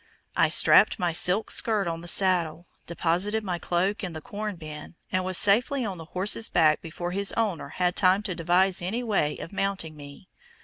I 0.35 0.47
strapped 0.47 0.97
my 0.97 1.11
silk 1.11 1.51
skirt 1.51 1.87
on 1.87 2.01
the 2.01 2.07
saddle, 2.07 2.65
deposited 2.87 3.43
my 3.43 3.59
cloak 3.59 4.03
in 4.03 4.13
the 4.13 4.19
corn 4.21 4.55
bin, 4.55 4.95
and 5.11 5.23
was 5.23 5.37
safely 5.37 5.85
on 5.85 5.99
the 5.99 6.05
horse's 6.17 6.49
back 6.49 6.81
before 6.81 7.11
his 7.11 7.31
owner 7.33 7.69
had 7.69 7.95
time 7.95 8.23
to 8.23 8.33
devise 8.33 8.81
any 8.81 9.03
way 9.03 9.37
of 9.37 9.53
mounting 9.53 9.95
me. 9.95 10.27